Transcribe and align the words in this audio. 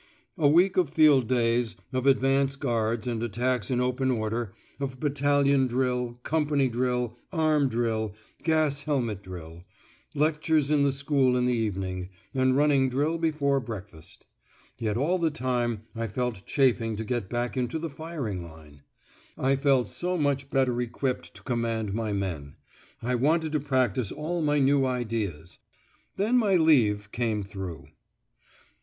A 0.35 0.47
week 0.49 0.77
of 0.77 0.89
field 0.89 1.27
days, 1.27 1.75
of 1.93 2.07
advance 2.07 2.55
guards 2.55 3.05
and 3.05 3.21
attacks 3.21 3.69
in 3.69 3.79
open 3.79 4.09
order, 4.09 4.51
of 4.79 4.99
battalion 4.99 5.67
drill, 5.67 6.15
company 6.23 6.67
drill, 6.69 7.19
arm 7.31 7.69
drill, 7.69 8.15
gas 8.41 8.81
helmet 8.81 9.21
drill; 9.21 9.63
lectures 10.15 10.71
in 10.71 10.81
the 10.81 10.91
school 10.91 11.37
in 11.37 11.45
the 11.45 11.53
evening, 11.53 12.09
and 12.33 12.57
running 12.57 12.89
drill 12.89 13.19
before 13.19 13.59
breakfast. 13.59 14.25
Yet 14.79 14.97
all 14.97 15.19
the 15.19 15.29
time 15.29 15.83
I 15.95 16.07
felt 16.07 16.47
chafing 16.47 16.95
to 16.95 17.03
get 17.05 17.29
back 17.29 17.55
into 17.55 17.77
the 17.77 17.87
firing 17.87 18.43
line. 18.43 18.81
I 19.37 19.55
felt 19.55 19.87
so 19.87 20.17
much 20.17 20.49
better 20.49 20.81
equipped 20.81 21.35
to 21.35 21.43
command 21.43 21.93
my 21.93 22.11
men. 22.11 22.55
I 23.03 23.13
wanted 23.13 23.51
to 23.51 23.59
practise 23.59 24.11
all 24.11 24.41
my 24.41 24.57
new 24.57 24.83
ideas. 24.87 25.59
Then 26.15 26.37
my 26.39 26.55
leave 26.55 27.11
came 27.11 27.43
through. 27.43 27.89